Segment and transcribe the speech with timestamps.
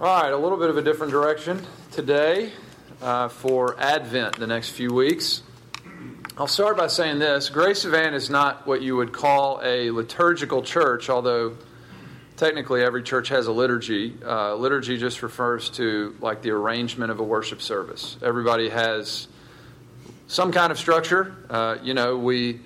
[0.00, 2.50] All right, a little bit of a different direction today
[3.00, 5.40] uh, for Advent the next few weeks.
[6.36, 10.62] I'll start by saying this Grace Savannah is not what you would call a liturgical
[10.62, 11.56] church, although
[12.36, 14.16] technically every church has a liturgy.
[14.20, 18.16] Uh, liturgy just refers to like the arrangement of a worship service.
[18.20, 19.28] Everybody has
[20.26, 21.36] some kind of structure.
[21.48, 22.58] Uh, you know, we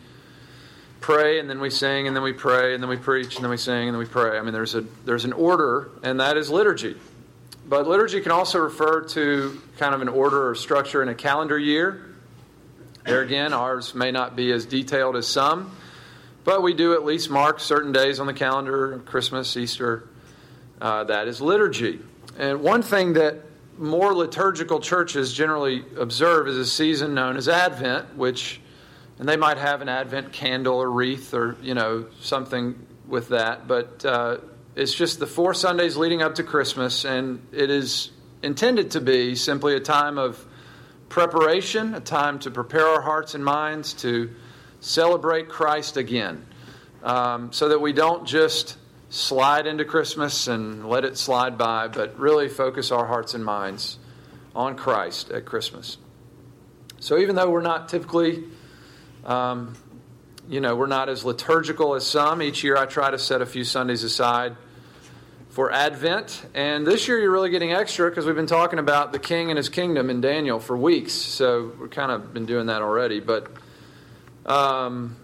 [1.03, 3.51] pray and then we sing and then we pray and then we preach and then
[3.51, 4.39] we sing and then we pray.
[4.39, 6.97] I mean, there's a there's an order, and that is liturgy.
[7.69, 11.59] But liturgy can also refer to kind of an order or structure in a calendar
[11.59, 12.03] year.
[13.05, 15.77] There again, ours may not be as detailed as some,
[16.45, 20.09] but we do at least mark certain days on the calendar Christmas, Easter.
[20.81, 22.01] Uh, that is liturgy.
[22.39, 23.37] And one thing that
[23.77, 28.63] more liturgical churches generally observe is a season known as Advent, which,
[29.19, 33.69] and they might have an Advent candle or wreath or, you know, something with that.
[33.69, 34.39] But uh,
[34.79, 38.13] it's just the four Sundays leading up to Christmas, and it is
[38.45, 40.47] intended to be simply a time of
[41.09, 44.31] preparation, a time to prepare our hearts and minds to
[44.79, 46.47] celebrate Christ again,
[47.03, 48.77] um, so that we don't just
[49.11, 53.99] slide into Christmas and let it slide by, but really focus our hearts and minds
[54.55, 55.99] on Christ at Christmas.
[57.01, 58.45] So even though we're not typically
[59.25, 59.75] um,
[60.49, 62.41] you know, we're not as liturgical as some.
[62.41, 64.57] Each year I try to set a few Sundays aside
[65.59, 66.47] for Advent.
[66.55, 69.57] And this year you're really getting extra because we've been talking about the king and
[69.57, 71.11] his kingdom in Daniel for weeks.
[71.11, 73.19] So we've kind of been doing that already.
[73.19, 73.51] But
[74.47, 75.17] um,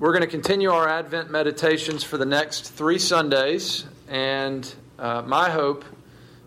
[0.00, 3.84] we're going to continue our Advent meditations for the next three Sundays.
[4.08, 5.84] And uh, my hope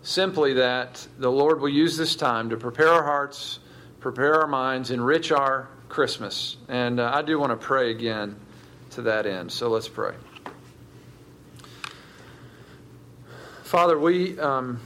[0.02, 3.58] simply that the Lord will use this time to prepare our hearts,
[4.00, 6.58] prepare our minds, enrich our Christmas.
[6.68, 8.36] And uh, I do want to pray again
[8.90, 9.50] to that end.
[9.50, 10.12] So let's pray.
[13.70, 14.80] Father, we um,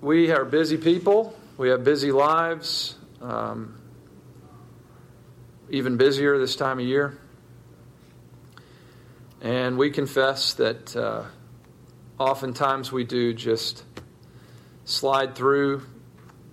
[0.00, 1.36] we are busy people.
[1.56, 2.94] We have busy lives.
[3.20, 3.76] Um,
[5.68, 7.18] even busier this time of year.
[9.40, 11.24] And we confess that uh,
[12.20, 13.82] oftentimes we do just
[14.84, 15.82] slide through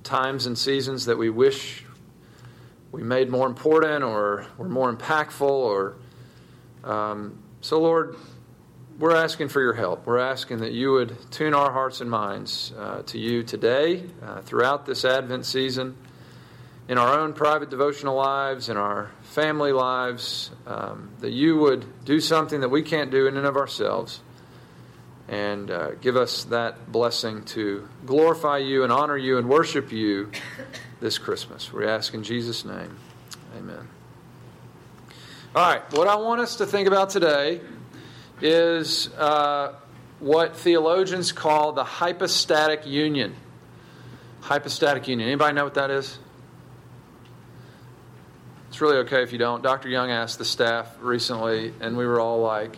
[0.02, 1.86] times and seasons that we wish
[2.92, 5.96] we made more important or were more impactful or
[6.84, 8.16] um, so lord
[9.00, 10.06] we're asking for your help.
[10.06, 14.42] We're asking that you would tune our hearts and minds uh, to you today, uh,
[14.42, 15.98] throughout this Advent season,
[16.88, 22.20] in our own private devotional lives, in our family lives, um, that you would do
[22.20, 24.22] something that we can't do in and of ourselves,
[25.28, 30.30] and uh, give us that blessing to glorify you and honor you and worship you
[31.00, 31.74] this Christmas.
[31.74, 32.98] We ask in Jesus' name.
[33.58, 33.88] Amen.
[35.56, 37.62] All right, what I want us to think about today
[38.42, 39.74] is uh,
[40.20, 43.36] what theologians call the hypostatic union.
[44.42, 45.30] Hypostatic union.
[45.30, 46.18] Anybody know what that is?
[48.70, 49.62] It's really okay if you don't.
[49.62, 49.88] Dr.
[49.88, 52.78] Young asked the staff recently, and we were all like,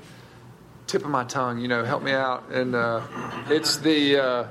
[0.87, 2.49] tip of my tongue, you know, help me out.
[2.51, 3.01] And uh,
[3.49, 4.47] it's the uh,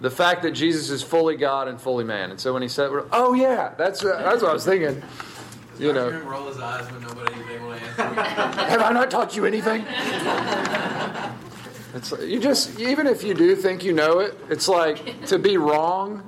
[0.00, 2.30] the fact that Jesus is fully God and fully man.
[2.30, 5.02] And so when he said, "Oh yeah, that's uh, that's what I was thinking,"
[5.78, 6.10] you know.
[6.10, 7.47] Roll his eyes when nobody.
[7.98, 9.84] Have I not taught you anything?
[11.94, 15.56] It's you just even if you do think you know it, it's like to be
[15.56, 16.22] wrong.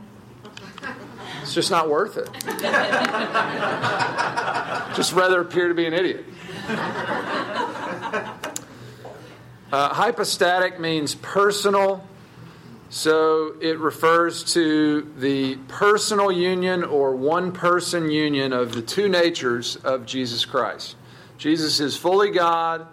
[1.42, 2.28] It's just not worth it.
[4.96, 6.24] just rather appear to be an idiot.
[9.72, 12.04] Uh, hypostatic means personal,
[12.88, 19.76] so it refers to the personal union or one person union of the two natures
[19.76, 20.96] of Jesus Christ.
[21.40, 22.86] Jesus is fully God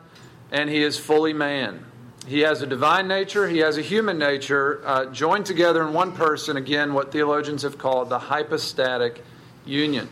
[0.54, 1.84] and he is fully man.
[2.26, 6.14] He has a divine nature, he has a human nature, uh, joined together in one
[6.14, 9.22] person, again, what theologians have called the hypostatic
[9.66, 10.08] union.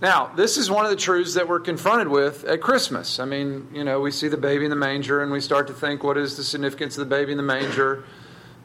[0.00, 3.18] Now, this is one of the truths that we're confronted with at Christmas.
[3.18, 5.74] I mean, you know, we see the baby in the manger and we start to
[5.74, 8.04] think, what is the significance of the baby in the manger?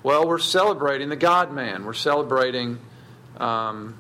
[0.04, 1.84] Well, we're celebrating the God man.
[1.84, 2.80] We're celebrating
[3.38, 3.98] um,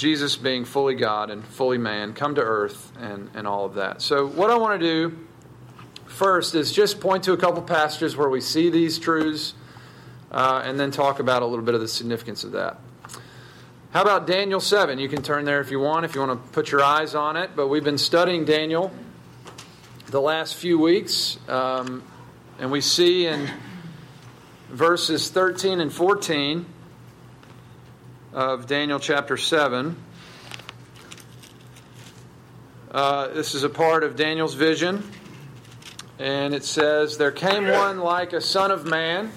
[0.00, 4.00] Jesus being fully God and fully man, come to earth, and, and all of that.
[4.00, 5.18] So, what I want to do
[6.06, 9.52] first is just point to a couple passages where we see these truths
[10.30, 12.80] uh, and then talk about a little bit of the significance of that.
[13.90, 14.98] How about Daniel 7?
[14.98, 17.36] You can turn there if you want, if you want to put your eyes on
[17.36, 17.50] it.
[17.54, 18.90] But we've been studying Daniel
[20.06, 22.02] the last few weeks, um,
[22.58, 23.50] and we see in
[24.70, 26.64] verses 13 and 14
[28.32, 29.96] of Daniel chapter 7.
[32.90, 35.02] Uh, this is a part of Daniel's vision.
[36.18, 39.32] and it says, There came one like a son of man.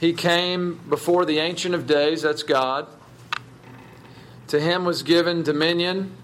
[0.00, 2.86] He came before the Ancient of Days, that's God.
[4.48, 6.16] To him was given dominion,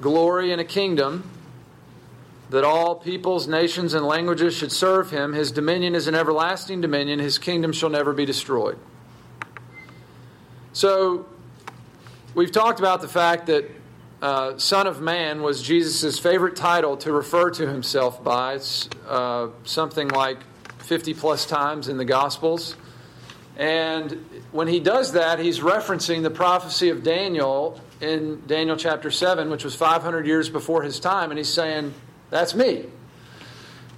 [0.00, 1.28] glory, and a kingdom
[2.50, 5.34] that all peoples, nations, and languages should serve him.
[5.34, 8.78] His dominion is an everlasting dominion, his kingdom shall never be destroyed.
[10.78, 11.26] So,
[12.36, 13.68] we've talked about the fact that
[14.22, 18.54] uh, Son of Man was Jesus' favorite title to refer to himself by.
[18.54, 20.38] It's uh, something like
[20.78, 22.76] 50 plus times in the Gospels.
[23.56, 29.50] And when he does that, he's referencing the prophecy of Daniel in Daniel chapter 7,
[29.50, 31.32] which was 500 years before his time.
[31.32, 31.92] And he's saying,
[32.30, 32.84] That's me.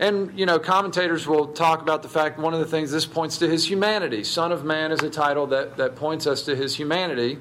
[0.01, 3.37] And, you know, commentators will talk about the fact one of the things this points
[3.39, 4.25] to his humanity.
[4.25, 7.37] Son of Man is a title that, that points us to his humanity.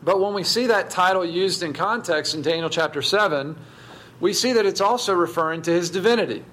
[0.00, 3.56] But when we see that title used in context in Daniel chapter 7,
[4.20, 6.44] we see that it's also referring to his divinity,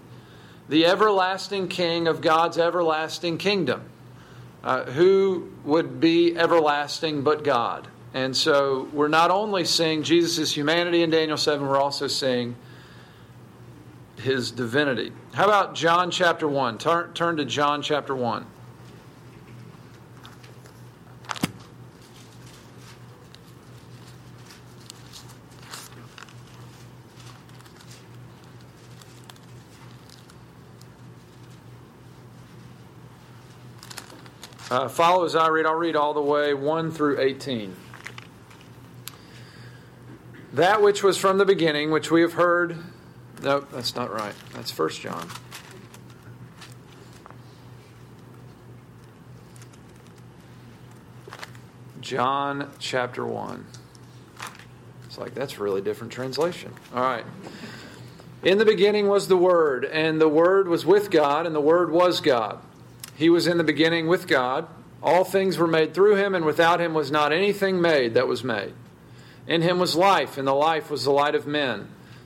[0.68, 3.88] the everlasting king of God's everlasting kingdom.
[4.64, 7.88] Uh, who would be everlasting but God?
[8.16, 12.56] And so we're not only seeing Jesus' humanity in Daniel 7, we're also seeing
[14.20, 15.12] his divinity.
[15.34, 16.78] How about John chapter 1?
[16.78, 18.46] Turn, turn to John chapter 1.
[34.70, 35.66] Uh, follow as I read.
[35.66, 37.74] I'll read all the way 1 through 18.
[40.54, 42.78] That which was from the beginning, which we have heard.
[43.42, 44.34] No, that's not right.
[44.54, 45.28] That's First John.
[52.02, 53.66] John chapter 1.
[55.06, 56.74] It's like that's really different translation.
[56.96, 57.26] All right.
[58.44, 61.92] In the beginning was the Word, and the Word was with God, and the Word
[61.92, 62.60] was God.
[63.16, 64.68] He was in the beginning with God.
[65.02, 68.44] All things were made through him, and without him was not anything made that was
[68.44, 68.74] made.
[69.48, 71.90] In him was life, and the life was the light of men.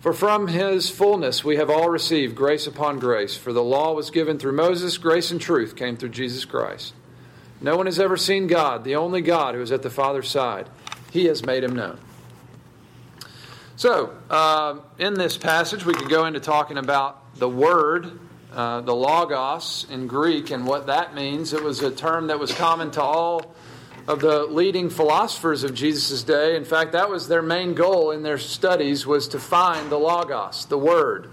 [0.00, 3.36] For from his fullness we have all received grace upon grace.
[3.36, 6.94] For the law was given through Moses, grace and truth came through Jesus Christ.
[7.60, 10.68] No one has ever seen God, the only God who is at the Father's side.
[11.12, 11.98] He has made him known.
[13.76, 18.18] So, uh, in this passage, we could go into talking about the Word
[18.52, 21.52] uh, the logos in Greek and what that means.
[21.52, 23.54] It was a term that was common to all
[24.08, 26.56] of the leading philosophers of Jesus' day.
[26.56, 30.66] In fact, that was their main goal in their studies was to find the logos,
[30.66, 31.30] the word,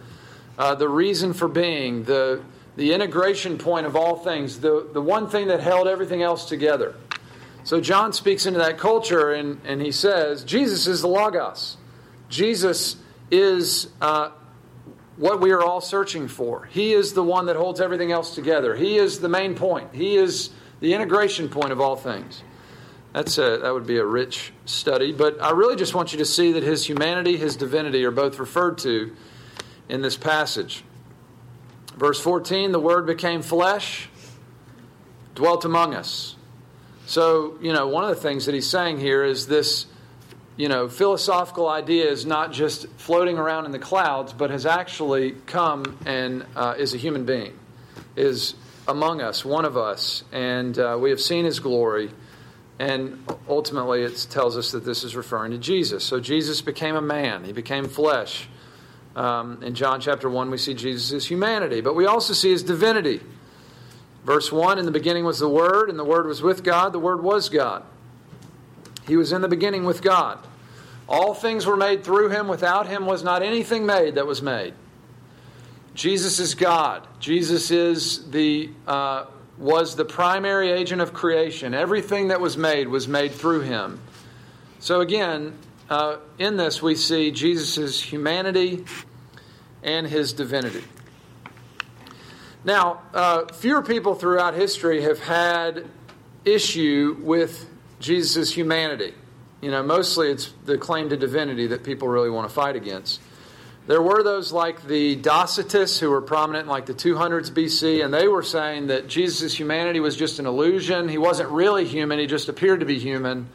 [0.57, 2.41] uh, the reason for being, the,
[2.75, 6.95] the integration point of all things, the, the one thing that held everything else together.
[7.63, 11.77] So John speaks into that culture and, and he says, Jesus is the logos.
[12.29, 12.97] Jesus
[13.29, 14.31] is uh,
[15.17, 16.65] what we are all searching for.
[16.65, 18.75] He is the one that holds everything else together.
[18.75, 19.93] He is the main point.
[19.93, 22.43] He is the integration point of all things.
[23.13, 26.25] That's a, that would be a rich study, but I really just want you to
[26.25, 29.15] see that his humanity, his divinity are both referred to
[29.89, 30.83] in this passage.
[31.95, 34.09] Verse 14, the word became flesh,
[35.33, 36.35] dwelt among us.
[37.07, 39.87] So, you know, one of the things that he's saying here is this
[40.57, 45.31] you know, philosophical idea is not just floating around in the clouds, but has actually
[45.45, 47.57] come and uh, is a human being,
[48.15, 48.55] is
[48.87, 52.09] among us, one of us, and uh, we have seen his glory.
[52.79, 56.03] And ultimately, it tells us that this is referring to Jesus.
[56.03, 58.47] So Jesus became a man, he became flesh.
[59.15, 63.19] Um, in John chapter 1, we see Jesus' humanity, but we also see his divinity.
[64.23, 66.99] Verse 1 In the beginning was the Word, and the Word was with God, the
[66.99, 67.83] Word was God.
[69.07, 70.37] He was in the beginning with God.
[71.09, 72.47] All things were made through him.
[72.47, 74.73] Without him was not anything made that was made.
[75.93, 77.07] Jesus is God.
[77.19, 79.25] Jesus is the uh,
[79.57, 81.73] was the primary agent of creation.
[81.73, 83.99] Everything that was made was made through him.
[84.79, 85.57] So, again,
[85.89, 88.85] uh, in this we see Jesus' humanity
[89.83, 90.83] and his divinity.
[92.63, 95.85] Now, uh, fewer people throughout history have had
[96.43, 99.13] issue with Jesus' humanity.
[99.61, 103.21] You know, mostly it's the claim to divinity that people really want to fight against.
[103.87, 108.13] There were those like the Docetists who were prominent in like the 200s BC, and
[108.13, 111.07] they were saying that Jesus' humanity was just an illusion.
[111.07, 113.47] He wasn't really human, he just appeared to be human.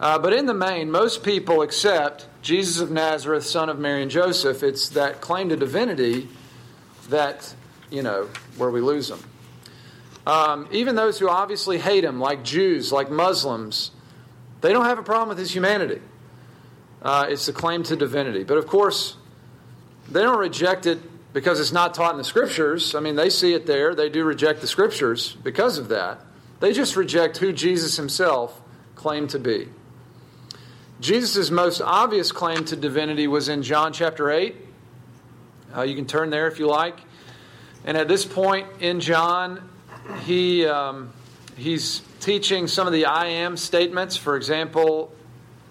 [0.00, 4.10] Uh, but in the main, most people accept Jesus of Nazareth, son of Mary and
[4.10, 4.62] Joseph.
[4.62, 6.28] It's that claim to divinity
[7.10, 7.54] that,
[7.90, 9.20] you know, where we lose them.
[10.26, 13.90] Um, even those who obviously hate him, like Jews, like Muslims,
[14.62, 16.00] they don't have a problem with his humanity.
[17.02, 18.44] Uh, it's the claim to divinity.
[18.44, 19.16] But of course,
[20.10, 20.98] they don't reject it
[21.32, 22.94] because it's not taught in the scriptures.
[22.94, 23.94] I mean, they see it there.
[23.94, 26.20] They do reject the scriptures because of that.
[26.60, 28.60] They just reject who Jesus himself
[28.94, 29.68] claimed to be.
[31.00, 34.54] Jesus' most obvious claim to divinity was in John chapter 8.
[35.74, 36.96] Uh, you can turn there if you like.
[37.84, 39.68] And at this point in John,
[40.24, 41.12] he, um,
[41.56, 44.16] he's teaching some of the I am statements.
[44.16, 45.12] For example,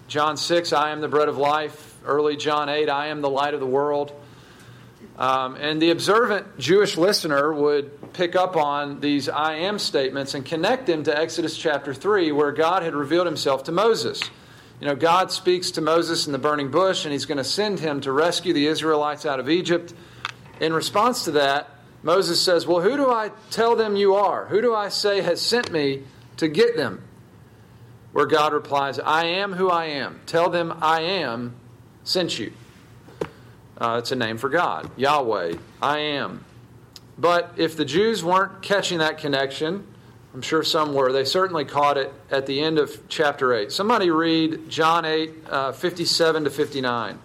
[0.08, 1.96] John 6, I am the bread of life.
[2.04, 4.12] Early John 8, I am the light of the world.
[5.22, 10.44] Um, and the observant Jewish listener would pick up on these I am statements and
[10.44, 14.20] connect them to Exodus chapter 3, where God had revealed himself to Moses.
[14.80, 17.78] You know, God speaks to Moses in the burning bush, and he's going to send
[17.78, 19.94] him to rescue the Israelites out of Egypt.
[20.58, 21.70] In response to that,
[22.02, 24.46] Moses says, Well, who do I tell them you are?
[24.46, 26.02] Who do I say has sent me
[26.38, 27.00] to get them?
[28.10, 30.18] Where God replies, I am who I am.
[30.26, 31.54] Tell them I am
[32.02, 32.52] sent you.
[33.82, 36.44] Uh, it's a name for God, Yahweh, I am.
[37.18, 39.84] But if the Jews weren't catching that connection,
[40.32, 43.72] I'm sure some were, they certainly caught it at the end of chapter 8.
[43.72, 47.18] Somebody read John 8, uh, 57 to 59.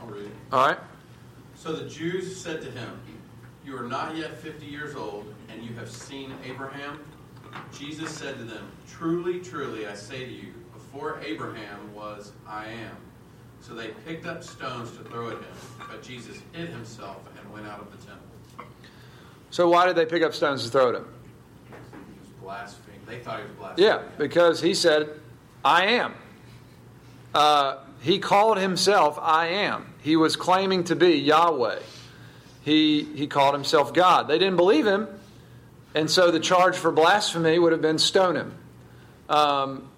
[0.00, 0.30] I'll read it.
[0.50, 0.78] All right?
[1.54, 2.98] So the Jews said to him,
[3.62, 6.98] You are not yet fifty years old, and you have seen Abraham?
[7.72, 10.54] Jesus said to them, Truly, truly, I say to you,
[10.94, 12.96] before Abraham was, I am.
[13.60, 15.44] So they picked up stones to throw at him,
[15.88, 18.26] but Jesus hid himself and went out of the temple.
[19.50, 21.06] So why did they pick up stones to throw at him?
[21.66, 21.74] He
[22.20, 23.00] was blaspheming.
[23.06, 23.90] They thought he was blaspheming.
[23.90, 25.08] Yeah, because he said,
[25.64, 26.14] I am.
[27.34, 29.92] Uh, he called himself I am.
[30.02, 31.80] He was claiming to be Yahweh.
[32.62, 34.28] He, he called himself God.
[34.28, 35.08] They didn't believe him,
[35.94, 38.54] and so the charge for blasphemy would have been stone him.
[39.28, 39.88] Um,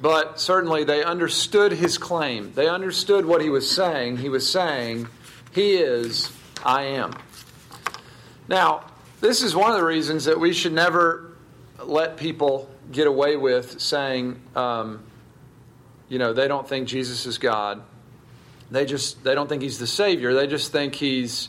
[0.00, 2.52] but certainly they understood his claim.
[2.54, 4.18] They understood what he was saying.
[4.18, 5.08] He was saying,
[5.52, 6.30] He is,
[6.64, 7.14] I am.
[8.48, 8.84] Now,
[9.20, 11.32] this is one of the reasons that we should never
[11.82, 15.02] let people get away with saying, um,
[16.08, 17.82] you know, they don't think Jesus is God.
[18.70, 20.34] They just they don't think he's the Savior.
[20.34, 21.48] They just think he's,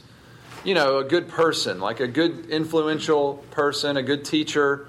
[0.63, 4.87] you know, a good person, like a good influential person, a good teacher.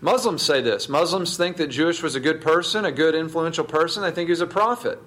[0.00, 0.88] Muslims say this.
[0.88, 4.02] Muslims think that Jesus was a good person, a good influential person.
[4.02, 4.98] They think he was a prophet.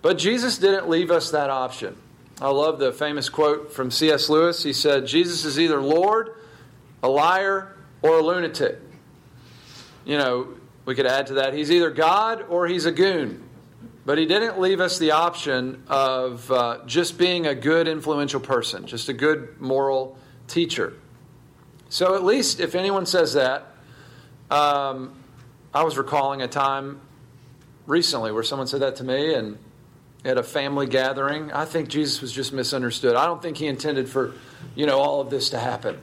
[0.00, 1.96] But Jesus didn't leave us that option.
[2.40, 4.28] I love the famous quote from C.S.
[4.28, 4.62] Lewis.
[4.62, 6.34] He said, Jesus is either Lord,
[7.02, 8.78] a liar, or a lunatic.
[10.04, 10.48] You know,
[10.84, 13.42] we could add to that, he's either God or he's a goon.
[14.04, 18.86] But he didn't leave us the option of uh, just being a good, influential person,
[18.86, 20.16] just a good moral
[20.46, 20.94] teacher.
[21.88, 23.66] So, at least if anyone says that,
[24.50, 25.14] um,
[25.72, 27.00] I was recalling a time
[27.86, 29.58] recently where someone said that to me and
[30.26, 31.52] at a family gathering.
[31.52, 33.14] I think Jesus was just misunderstood.
[33.14, 34.34] I don't think he intended for,
[34.74, 36.00] you know, all of this to happen.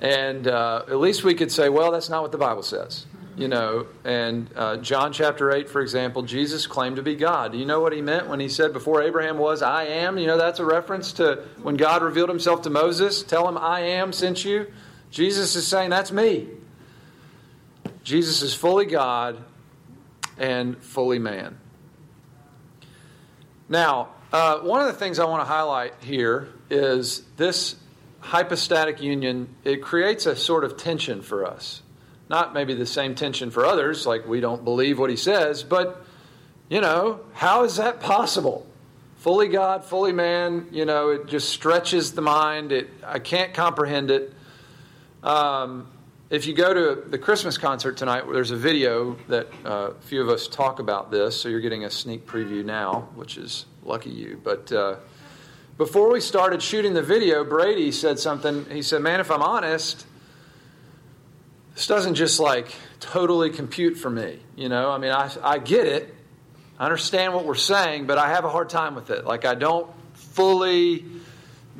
[0.00, 3.06] And uh, at least we could say, well, that's not what the Bible says.
[3.36, 7.50] You know, and uh, John chapter 8, for example, Jesus claimed to be God.
[7.50, 10.18] Do you know what he meant when he said, Before Abraham was, I am?
[10.18, 13.24] You know, that's a reference to when God revealed himself to Moses.
[13.24, 14.68] Tell him, I am sent you.
[15.14, 16.48] Jesus is saying, That's me.
[18.02, 19.42] Jesus is fully God
[20.36, 21.56] and fully man.
[23.68, 27.76] Now, uh, one of the things I want to highlight here is this
[28.18, 31.80] hypostatic union, it creates a sort of tension for us.
[32.28, 36.04] Not maybe the same tension for others, like we don't believe what he says, but,
[36.68, 38.66] you know, how is that possible?
[39.18, 42.72] Fully God, fully man, you know, it just stretches the mind.
[42.72, 44.34] It, I can't comprehend it.
[45.24, 45.88] Um,
[46.28, 50.20] if you go to the Christmas concert tonight, there's a video that uh, a few
[50.20, 54.10] of us talk about this, so you're getting a sneak preview now, which is lucky
[54.10, 54.38] you.
[54.44, 54.96] But uh,
[55.78, 58.66] before we started shooting the video, Brady said something.
[58.70, 60.06] He said, Man, if I'm honest,
[61.74, 64.40] this doesn't just like totally compute for me.
[64.56, 66.14] You know, I mean, I, I get it,
[66.78, 69.24] I understand what we're saying, but I have a hard time with it.
[69.24, 71.02] Like, I don't fully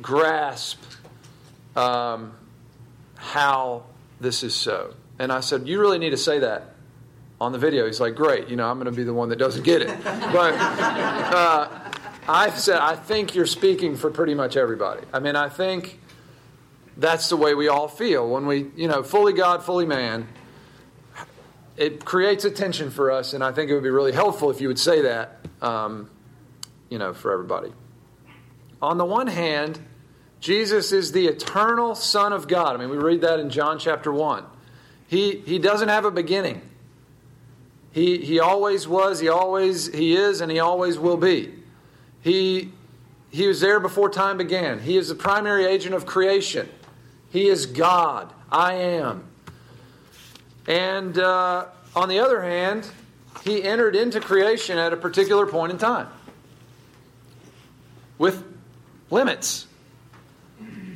[0.01, 0.81] grasp
[1.75, 2.33] um,
[3.15, 3.83] how
[4.19, 4.93] this is so.
[5.19, 6.75] And I said, You really need to say that
[7.39, 7.85] on the video.
[7.85, 9.89] He's like, Great, you know, I'm going to be the one that doesn't get it.
[10.03, 11.85] But uh,
[12.27, 15.05] I said, I think you're speaking for pretty much everybody.
[15.13, 15.99] I mean, I think
[16.97, 20.27] that's the way we all feel when we, you know, fully God, fully man.
[21.77, 24.61] It creates a tension for us, and I think it would be really helpful if
[24.61, 26.09] you would say that, um,
[26.89, 27.73] you know, for everybody.
[28.81, 29.79] On the one hand,
[30.45, 32.75] Jesus is the eternal Son of God.
[32.75, 34.45] I mean, we read that in John chapter 1.
[35.07, 36.61] He, he doesn't have a beginning.
[37.93, 41.51] He, he always was, he always he is, and he always will be.
[42.21, 42.71] He,
[43.31, 44.77] he was there before time began.
[44.77, 46.69] He is the primary agent of creation.
[47.31, 48.31] He is God.
[48.51, 49.23] I am.
[50.67, 52.87] And uh, on the other hand,
[53.43, 56.07] he entered into creation at a particular point in time
[58.19, 58.43] with
[59.09, 59.65] limits.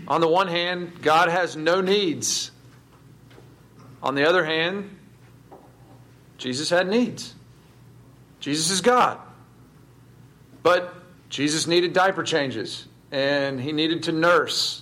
[0.09, 2.51] On the one hand, God has no needs.
[4.01, 4.97] On the other hand,
[6.37, 7.35] Jesus had needs.
[8.39, 9.19] Jesus is God.
[10.63, 10.93] But
[11.29, 14.81] Jesus needed diaper changes and he needed to nurse.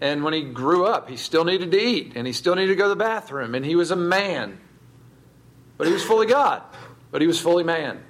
[0.00, 2.76] And when he grew up, he still needed to eat and he still needed to
[2.76, 3.54] go to the bathroom.
[3.54, 4.58] And he was a man.
[5.76, 6.62] But he was fully God,
[7.10, 8.02] but he was fully man.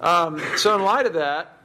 [0.00, 1.59] Um, so, in light of that,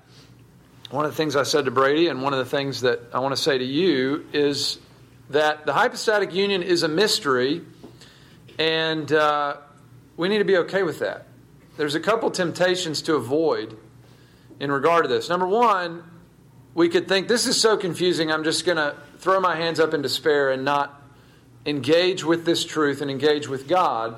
[0.90, 3.20] one of the things I said to Brady, and one of the things that I
[3.20, 4.78] want to say to you, is
[5.32, 7.62] that the hypostatic union is a mystery,
[8.60, 9.58] and uh,
[10.16, 11.28] we need to be okay with that.
[11.78, 13.78] There's a couple temptations to avoid
[14.60, 15.28] in regard to this.
[15.28, 16.04] Number one,
[16.74, 19.94] we could think this is so confusing, I'm just going to throw my hands up
[19.94, 21.02] in despair and not
[21.66, 24.18] engage with this truth and engage with God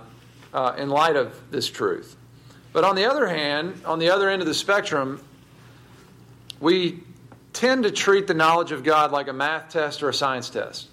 [0.53, 2.15] uh, in light of this truth.
[2.73, 5.21] But on the other hand, on the other end of the spectrum,
[6.59, 7.03] we
[7.53, 10.87] tend to treat the knowledge of God like a math test or a science test.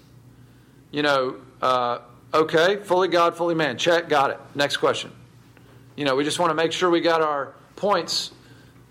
[0.91, 1.99] You know, uh,
[2.33, 3.77] okay, fully God, fully man.
[3.77, 4.39] Check, got it.
[4.55, 5.11] Next question.
[5.95, 8.31] You know, we just want to make sure we got our points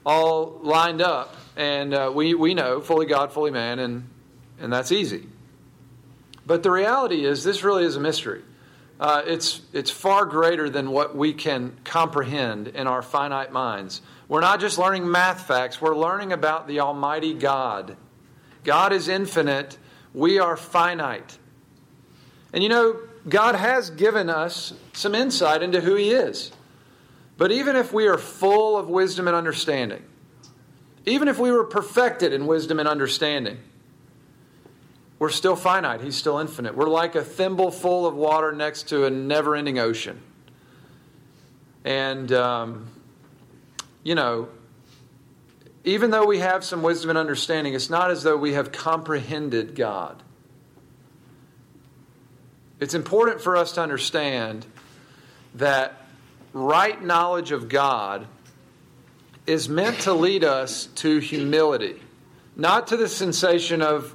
[0.06, 4.08] all lined up, and uh, we, we know fully God, fully man, and,
[4.60, 5.26] and that's easy.
[6.46, 8.42] But the reality is, this really is a mystery.
[9.00, 14.02] Uh, it's, it's far greater than what we can comprehend in our finite minds.
[14.28, 17.96] We're not just learning math facts, we're learning about the Almighty God.
[18.62, 19.76] God is infinite,
[20.14, 21.38] we are finite.
[22.52, 26.52] And you know, God has given us some insight into who He is.
[27.36, 30.02] But even if we are full of wisdom and understanding,
[31.04, 33.58] even if we were perfected in wisdom and understanding,
[35.18, 36.00] we're still finite.
[36.00, 36.76] He's still infinite.
[36.76, 40.20] We're like a thimble full of water next to a never ending ocean.
[41.84, 42.88] And, um,
[44.04, 44.48] you know,
[45.82, 49.74] even though we have some wisdom and understanding, it's not as though we have comprehended
[49.74, 50.22] God.
[52.80, 54.66] It's important for us to understand
[55.54, 56.06] that
[56.52, 58.26] right knowledge of God
[59.46, 62.00] is meant to lead us to humility,
[62.56, 64.14] not to the sensation of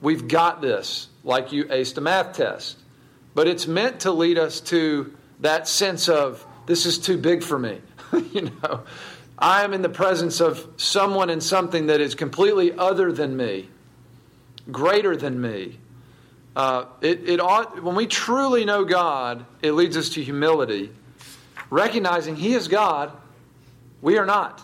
[0.00, 2.78] we've got this, like you aced a math test.
[3.34, 7.58] But it's meant to lead us to that sense of this is too big for
[7.58, 7.80] me.
[8.32, 8.82] you know,
[9.38, 13.68] I am in the presence of someone and something that is completely other than me,
[14.70, 15.78] greater than me.
[16.54, 20.90] Uh, it, it ought, when we truly know God, it leads us to humility,
[21.70, 23.12] recognizing He is God,
[24.02, 24.60] we are not.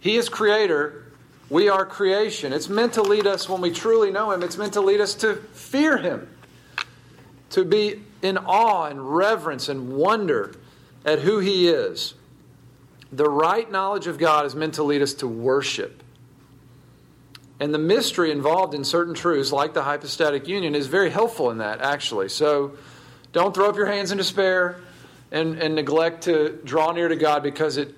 [0.00, 1.12] He is Creator,
[1.48, 2.52] we are creation.
[2.52, 5.14] It's meant to lead us, when we truly know Him, it's meant to lead us
[5.16, 6.28] to fear Him,
[7.50, 10.54] to be in awe and reverence and wonder
[11.04, 12.14] at who He is.
[13.12, 16.02] The right knowledge of God is meant to lead us to worship.
[17.58, 21.58] And the mystery involved in certain truths, like the hypostatic union, is very helpful in
[21.58, 22.28] that, actually.
[22.28, 22.76] So
[23.32, 24.80] don't throw up your hands in despair
[25.30, 27.94] and, and neglect to draw near to God because it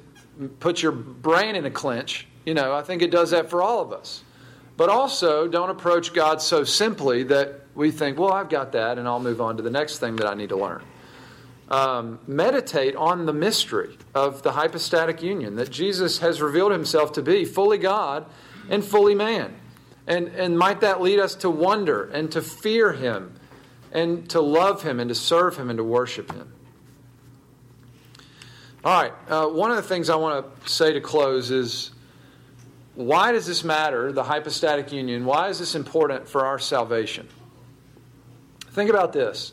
[0.61, 2.27] puts your brain in a clinch.
[2.45, 4.23] You know, I think it does that for all of us.
[4.77, 9.09] But also, don't approach God so simply that we think, well, I've got that, and
[9.09, 10.83] I'll move on to the next thing that I need to learn.
[11.71, 17.23] Um, meditate on the mystery of the hypostatic union that Jesus has revealed himself to
[17.23, 18.25] be fully God
[18.71, 19.55] and fully man.
[20.07, 23.35] And, and might that lead us to wonder and to fear him
[23.93, 26.53] and to love him and to serve him and to worship him.
[28.85, 31.91] All right, uh, one of the things I want to say to close is
[32.95, 35.25] why does this matter, the hypostatic union?
[35.25, 37.29] Why is this important for our salvation?
[38.71, 39.53] Think about this.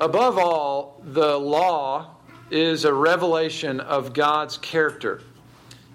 [0.00, 2.16] Above all, the law
[2.50, 5.22] is a revelation of God's character.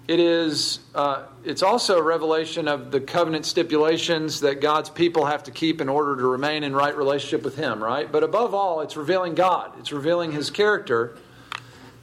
[0.08, 0.80] It is.
[0.94, 5.80] Uh, it's also a revelation of the covenant stipulations that God's people have to keep
[5.80, 7.82] in order to remain in right relationship with Him.
[7.82, 8.10] Right.
[8.10, 9.78] But above all, it's revealing God.
[9.78, 11.16] It's revealing His character.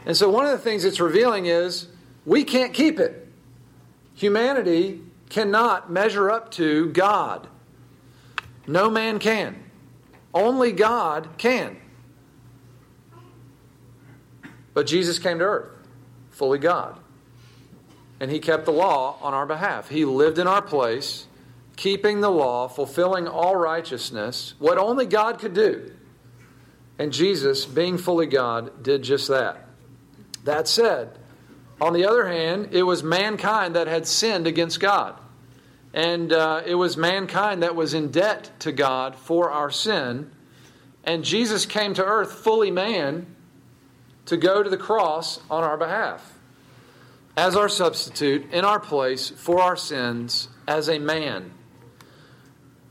[0.06, 1.88] And so, one of the things it's revealing is
[2.26, 3.28] we can't keep it.
[4.16, 7.48] Humanity cannot measure up to God.
[8.68, 9.64] No man can.
[10.34, 11.78] Only God can.
[14.78, 15.88] But Jesus came to earth,
[16.30, 17.00] fully God
[18.20, 19.90] and he kept the law on our behalf.
[19.90, 21.28] He lived in our place,
[21.76, 25.94] keeping the law, fulfilling all righteousness, what only God could do.
[26.98, 29.68] And Jesus, being fully God, did just that.
[30.46, 31.18] That said,
[31.80, 35.20] on the other hand, it was mankind that had sinned against God.
[35.94, 40.32] And uh, it was mankind that was in debt to God for our sin.
[41.04, 43.36] And Jesus came to earth fully man
[44.28, 46.38] to go to the cross on our behalf
[47.36, 51.52] as our substitute in our place for our sins as a man.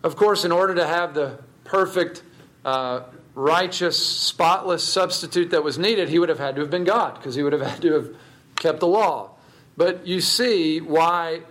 [0.02, 2.22] Of course, in order to have the perfect,
[2.64, 3.02] uh,
[3.34, 7.34] righteous, spotless substitute that was needed, he would have had to have been God because
[7.34, 8.16] he would have had to have
[8.54, 9.32] kept the law.
[9.76, 11.42] But you see why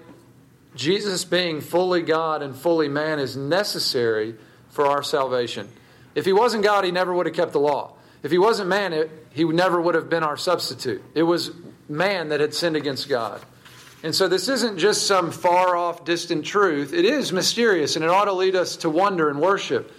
[0.74, 4.36] Jesus being fully God and fully man is necessary
[4.70, 5.70] for our salvation.
[6.16, 7.95] If he wasn't God, he never would have kept the law.
[8.26, 11.04] If he wasn't man, it, he never would have been our substitute.
[11.14, 11.52] It was
[11.88, 13.40] man that had sinned against God.
[14.02, 16.92] And so this isn't just some far off, distant truth.
[16.92, 19.92] It is mysterious and it ought to lead us to wonder and worship.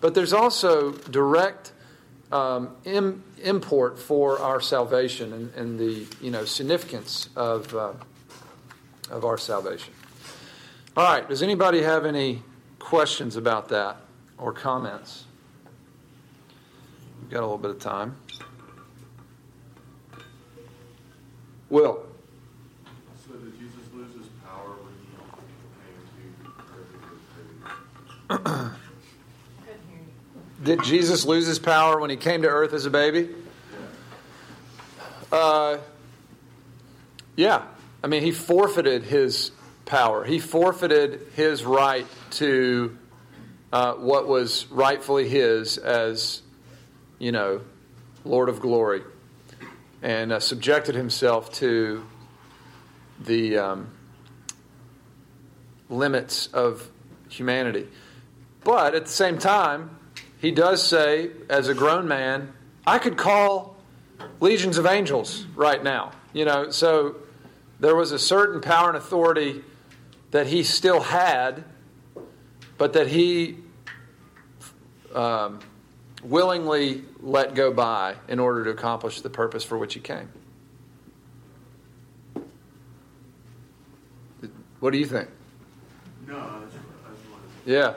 [0.00, 1.72] But there's also direct
[2.30, 7.94] um, Im- import for our salvation and, and, the you know, significance of, uh,
[9.10, 9.92] of our salvation.
[10.96, 12.42] All right, does anybody have any
[12.78, 13.96] questions about that
[14.38, 15.24] or comments?
[17.32, 18.14] Got a little bit of time.
[21.70, 22.04] Will.
[23.26, 24.92] So did Jesus lose his power when
[28.28, 28.70] he came to
[30.62, 33.30] Did Jesus lose his power when he came to earth as a baby?
[35.32, 35.38] Yeah.
[35.38, 35.78] Uh,
[37.34, 37.62] yeah.
[38.04, 39.52] I mean, he forfeited his
[39.86, 40.22] power.
[40.22, 42.98] He forfeited his right to
[43.72, 46.41] uh, what was rightfully his as,
[47.22, 47.60] you know,
[48.24, 49.02] Lord of glory
[50.02, 52.04] and uh, subjected himself to
[53.20, 53.90] the um,
[55.88, 56.90] limits of
[57.28, 57.86] humanity.
[58.64, 59.96] But at the same time,
[60.40, 62.52] he does say, as a grown man,
[62.84, 63.76] I could call
[64.40, 66.10] legions of angels right now.
[66.32, 67.18] You know, so
[67.78, 69.62] there was a certain power and authority
[70.32, 71.62] that he still had,
[72.78, 73.58] but that he
[75.14, 75.60] um,
[76.22, 80.28] willingly let go by in order to accomplish the purpose for which he came.
[84.80, 85.28] What do you think?
[86.26, 86.62] No,
[87.64, 87.94] Yeah.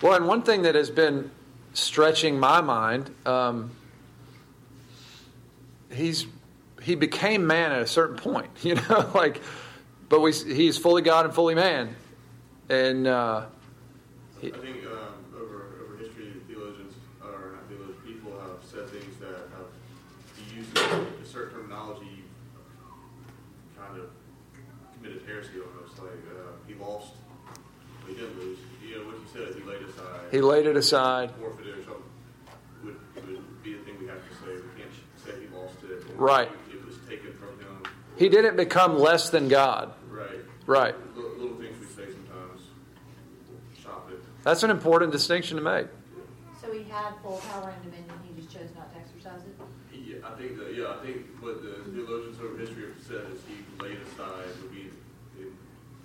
[0.00, 1.30] Well, and one thing that has been
[1.72, 3.72] stretching my mind, um,
[5.90, 6.26] he's
[6.82, 9.42] he became man at a certain point, you know, like,
[10.08, 11.94] but we he's fully God and fully man,
[12.68, 13.46] and uh,
[14.40, 19.18] he, I think um, over over history, theologians or not theologians, people have said things
[19.18, 22.22] that have used a certain terminology,
[23.76, 24.10] kind of
[24.94, 25.98] committed heresy almost.
[25.98, 27.12] Like uh, he lost,
[28.06, 28.58] he didn't lose.
[28.82, 29.54] You know what he said?
[29.54, 29.82] He laid aside.
[29.82, 29.92] He laid it aside.
[29.92, 30.02] Forfeited or something would, would be the thing we have to say.
[30.02, 30.76] We can't say he laid it.
[30.76, 31.32] Aside.
[36.18, 36.50] Right.
[36.72, 37.82] It was taken from him.
[38.16, 39.94] He didn't become less than God.
[40.10, 40.28] Right.
[40.66, 40.94] Right.
[41.14, 42.62] Little things we say sometimes.
[43.80, 44.18] Shop it.
[44.42, 45.86] That's an important distinction to make.
[46.60, 49.54] So he had full power and dominion, he just chose not to exercise it?
[49.94, 53.40] Yeah, I think that, yeah, I think what the theologians over history have said is
[53.46, 54.90] he laid aside, would be,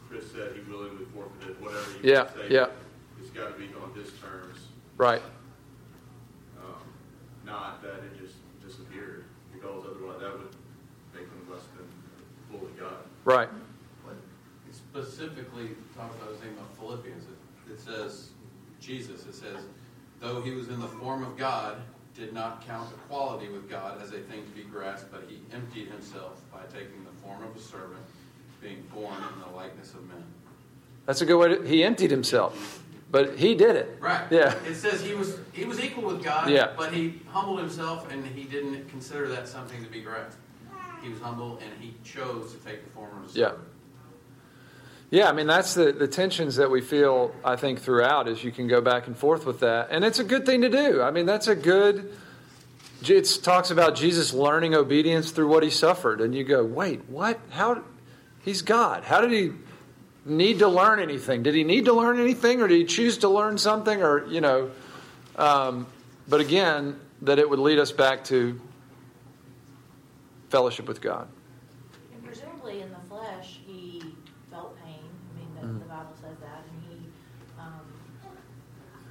[0.08, 2.48] Chris said he willingly forfeited whatever you yeah, say.
[2.50, 2.93] Yeah, It's
[3.34, 4.60] got to be on his terms.
[4.98, 5.22] Right.
[6.60, 6.76] Um,
[7.46, 10.56] not that it just disappeared, because otherwise that would
[11.14, 11.88] make him less than
[12.52, 12.98] fully God.
[13.26, 13.50] Right.
[14.06, 14.16] But
[14.72, 17.24] specifically talking about his name of Philippians.
[17.26, 18.30] It, it says,
[18.80, 19.64] Jesus, it says,
[20.20, 21.78] though he was in the form of God,
[22.16, 25.88] did not count equality with God as a thing to be grasped, but he emptied
[25.88, 28.06] himself by taking the form of a servant,
[28.62, 30.24] being born in the likeness of men.
[31.08, 32.83] That's a good way to, he emptied himself.
[33.14, 33.98] But he did it.
[34.00, 34.26] Right.
[34.32, 34.56] Yeah.
[34.68, 36.74] It says he was he was equal with God, yeah.
[36.76, 40.24] but he humbled himself and he didn't consider that something to be great.
[41.04, 43.60] He was humble and he chose to take the form of a servant.
[45.12, 45.22] Yeah.
[45.22, 48.52] Yeah, I mean that's the, the tensions that we feel I think throughout is you
[48.52, 49.90] can go back and forth with that.
[49.92, 51.04] And it's a good thing to do.
[51.04, 52.18] I mean that's a good
[53.04, 57.40] it talks about Jesus learning obedience through what he suffered and you go, "Wait, what?
[57.52, 57.84] How
[58.44, 59.04] he's God.
[59.04, 59.52] How did he
[60.26, 61.44] need to learn anything?
[61.44, 64.42] Did he need to learn anything or did he choose to learn something or, you
[64.42, 64.72] know,
[65.36, 65.88] um,
[66.28, 68.60] but again, that it would lead us back to
[70.50, 71.28] fellowship with God.
[72.14, 74.02] And presumably in the flesh, he
[74.52, 75.02] felt pain.
[75.04, 75.80] I mean, the, Mhm.
[75.80, 77.08] the Bible says that, and he,
[77.60, 77.82] um,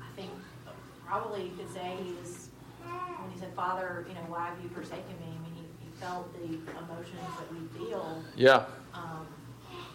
[0.00, 0.30] I think,
[1.06, 2.48] probably you could say he was
[3.20, 5.90] when he said, "Father, you know, why have you forsaken me?" I mean, he, he
[6.00, 8.22] felt the emotions that we feel.
[8.36, 8.64] Yeah.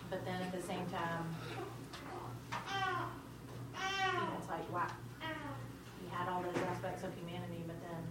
[0.09, 1.35] But then at the same time,
[2.51, 4.87] you know, it's like, wow,
[6.01, 8.03] he had all those aspects of humanity, but then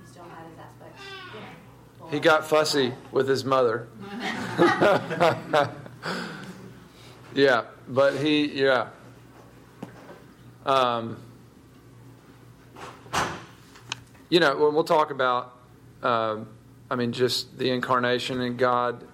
[0.00, 1.02] he still had his aspects,
[1.34, 3.88] you He got fussy with his mother.
[7.34, 8.88] yeah, but he, yeah.
[10.64, 11.16] Um,
[14.28, 15.52] you know, we'll talk about,
[16.02, 16.48] um,
[16.90, 19.04] I mean, just the incarnation and God.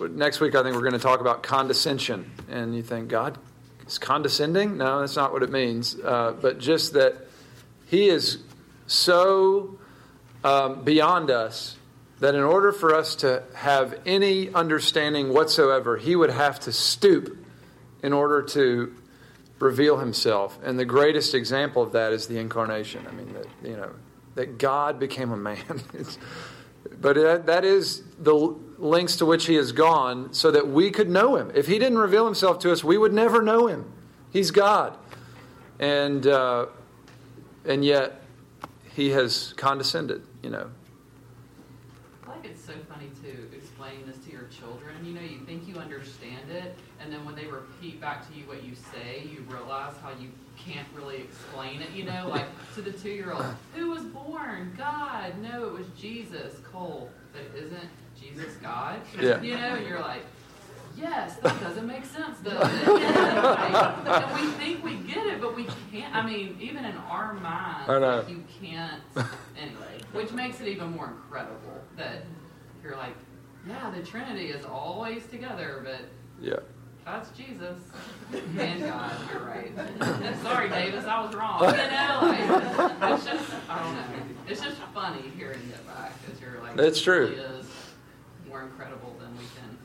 [0.00, 2.30] Next week, I think we're going to talk about condescension.
[2.48, 3.36] And you think, God
[3.86, 4.76] is condescending?
[4.76, 5.96] No, that's not what it means.
[5.98, 7.16] Uh, but just that
[7.86, 8.38] He is
[8.86, 9.78] so
[10.44, 11.76] um, beyond us
[12.20, 17.36] that in order for us to have any understanding whatsoever, He would have to stoop
[18.02, 18.94] in order to
[19.58, 20.58] reveal Himself.
[20.62, 23.04] And the greatest example of that is the incarnation.
[23.08, 23.90] I mean, that, you know,
[24.36, 25.82] that God became a man.
[27.00, 28.34] But that, is the
[28.78, 31.52] lengths to which he has gone so that we could know him.
[31.54, 33.92] If he didn't reveal himself to us, we would never know him.
[34.32, 34.96] He's God.
[35.78, 36.66] And, uh,
[37.64, 38.22] and yet,
[38.94, 40.70] he has condescended, you know.
[42.26, 45.04] I like it's so funny to explain this to your children.
[45.04, 48.44] You know, you think you understand it, and then when they repeat back to you
[48.46, 50.30] what you say, you realize how you
[50.68, 51.90] can't really explain it.
[51.94, 54.74] You know, like to the two-year-old, who was born?
[54.76, 55.32] God.
[55.40, 56.56] No, it was Jesus.
[56.72, 57.88] Cole, but isn't
[58.20, 59.00] Jesus God?
[59.20, 59.40] Yeah.
[59.42, 60.22] You know, you're like.
[60.96, 62.88] Yes, that doesn't make sense, does it?
[64.08, 66.12] Like, we think we get it, but we can't.
[66.12, 68.16] I mean, even in our minds, I know.
[68.16, 69.00] like, you can't.
[69.56, 72.24] Anyway, which makes it even more incredible that
[72.82, 73.14] you're like,
[73.68, 76.00] yeah, the Trinity is always together, but
[76.44, 76.56] Yeah.
[77.10, 77.78] That's Jesus
[78.58, 79.12] and God.
[79.32, 79.72] You're right.
[80.42, 81.60] Sorry, Davis, I was wrong.
[81.60, 84.34] You know, like it's just I don't know.
[84.46, 87.28] It's just funny hearing it back because you're like, It's true.
[87.28, 87.66] Really is
[88.48, 89.78] more incredible than we can.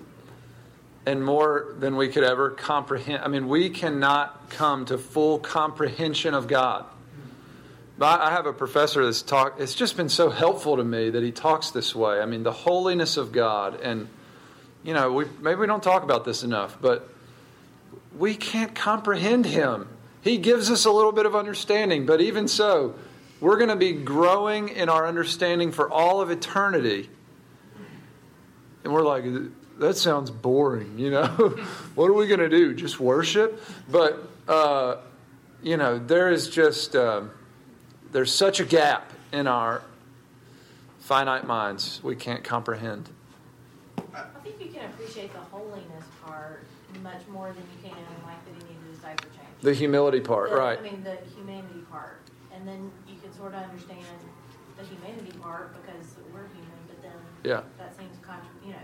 [1.05, 3.23] and more than we could ever comprehend.
[3.23, 6.85] I mean, we cannot come to full comprehension of God.
[7.97, 9.59] But I have a professor that's talk.
[9.59, 12.19] It's just been so helpful to me that he talks this way.
[12.19, 14.07] I mean, the holiness of God, and
[14.83, 17.12] you know, we maybe we don't talk about this enough, but
[18.17, 19.87] we can't comprehend Him.
[20.21, 22.95] He gives us a little bit of understanding, but even so,
[23.41, 27.09] we're going to be growing in our understanding for all of eternity.
[28.83, 29.25] And we're like,
[29.79, 31.27] that sounds boring, you know?
[31.95, 32.73] what are we going to do?
[32.73, 33.61] Just worship?
[33.89, 34.97] But, uh,
[35.61, 37.31] you know, there is just, um
[38.13, 39.81] there's such a gap in our
[40.99, 43.09] finite minds we can't comprehend.
[44.13, 46.63] I think you can appreciate the holiness part
[47.01, 49.52] much more than you can like that he needed a diaper change.
[49.63, 50.77] The humility part, The- right.
[50.77, 52.19] I mean, the humanity part.
[52.53, 54.05] And then you can sort of understand
[54.77, 57.11] the humanity part because we're human, but then
[57.43, 57.61] Yeah.
[57.77, 58.77] that seems contra, you know,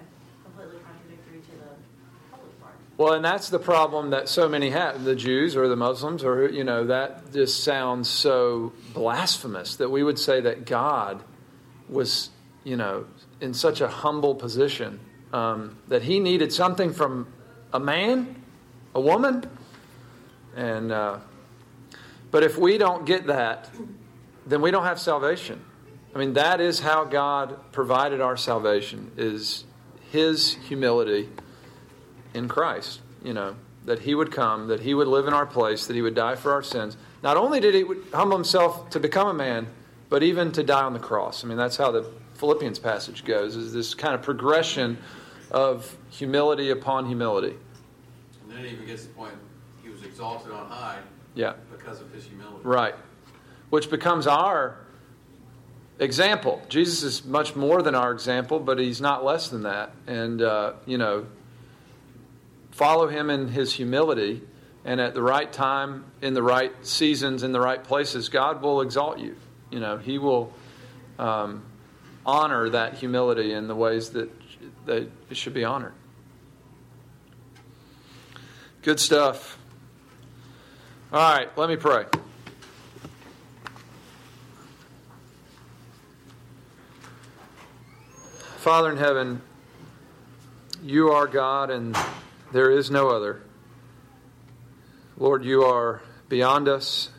[0.46, 2.76] completely contradictory to the holy part.
[2.98, 6.48] Well, and that's the problem that so many have the Jews or the Muslims, or,
[6.50, 11.24] you know, that just sounds so blasphemous that we would say that God
[11.90, 12.30] was,
[12.64, 13.06] you know,
[13.42, 15.00] in such a humble position
[15.34, 17.28] um, that he needed something from
[17.74, 18.42] a man,
[18.96, 19.44] a woman.
[20.56, 21.20] And, uh,
[22.32, 23.70] but if we don't get that,
[24.46, 25.64] then we don't have salvation.
[26.14, 29.64] I mean, that is how God provided our salvation, is
[30.12, 31.30] his humility
[32.34, 35.86] in Christ, you know, that he would come, that he would live in our place,
[35.88, 36.98] that he would die for our sins.
[37.22, 39.68] Not only did he humble himself to become a man,
[40.10, 41.44] but even to die on the cross.
[41.44, 44.98] I mean, that's how the Philippians passage goes, is this kind of progression
[45.52, 47.56] of humility upon humility.
[48.42, 49.34] And then it even gets to the point
[50.20, 51.00] exalted on high
[51.34, 52.60] Yeah, because of his humility.
[52.64, 52.96] right.
[53.70, 54.76] Which becomes our
[55.98, 56.62] example.
[56.68, 59.94] Jesus is much more than our example, but he's not less than that.
[60.08, 61.26] And, uh, you know,
[62.72, 64.42] follow him in his humility,
[64.84, 68.82] and at the right time, in the right seasons, in the right places, God will
[68.82, 69.38] exalt you.
[69.72, 70.52] You know, he will
[71.18, 71.64] um,
[72.26, 74.30] honor that humility in the ways that,
[74.86, 75.94] that it should be honored.
[78.82, 79.59] Good stuff.
[81.12, 82.06] All right, let me pray.
[88.58, 89.42] Father in heaven,
[90.84, 91.98] you are God and
[92.52, 93.42] there is no other.
[95.18, 97.10] Lord, you are beyond us.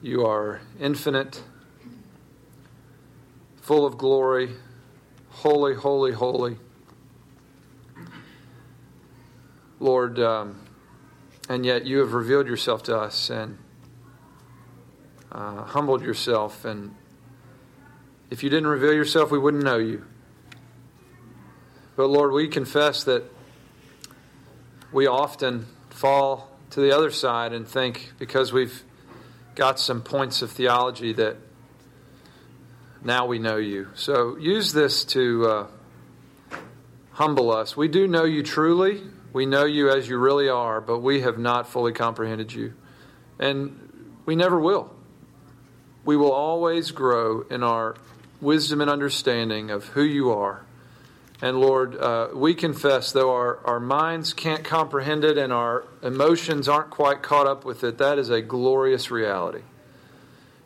[0.00, 1.42] You are infinite,
[3.60, 4.52] full of glory,
[5.30, 6.58] holy, holy, holy.
[9.80, 10.65] Lord, um,
[11.48, 13.58] and yet you have revealed yourself to us and
[15.30, 16.64] uh, humbled yourself.
[16.64, 16.94] And
[18.30, 20.04] if you didn't reveal yourself, we wouldn't know you.
[21.94, 23.24] But Lord, we confess that
[24.92, 28.82] we often fall to the other side and think because we've
[29.54, 31.36] got some points of theology that
[33.02, 33.88] now we know you.
[33.94, 35.66] So use this to uh,
[37.12, 37.76] humble us.
[37.76, 39.02] We do know you truly.
[39.36, 42.72] We know you as you really are, but we have not fully comprehended you.
[43.38, 44.96] And we never will.
[46.06, 47.96] We will always grow in our
[48.40, 50.64] wisdom and understanding of who you are.
[51.42, 56.66] And Lord, uh, we confess, though our, our minds can't comprehend it and our emotions
[56.66, 59.64] aren't quite caught up with it, that is a glorious reality.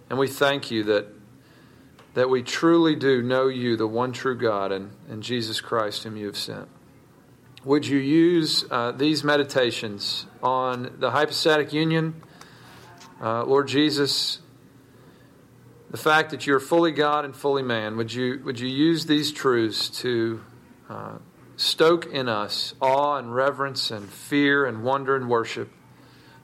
[0.08, 1.08] And we thank you that,
[2.14, 6.16] that we truly do know you, the one true God, and, and Jesus Christ, whom
[6.16, 6.68] you have sent
[7.64, 12.22] would you use uh, these meditations on the hypostatic union,
[13.20, 14.38] uh, Lord Jesus,
[15.90, 17.96] the fact that you're fully God and fully man?
[17.96, 20.40] Would you would you use these truths to
[20.88, 21.18] uh,
[21.56, 25.70] stoke in us awe and reverence and fear and wonder and worship,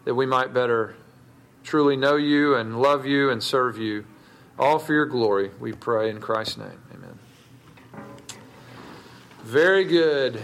[0.05, 0.96] that we might better
[1.64, 4.05] truly know you and love you and serve you,
[4.59, 5.50] all for your glory?
[5.59, 6.83] We pray in Christ's name.
[6.92, 7.18] Amen.
[9.44, 10.42] Very good.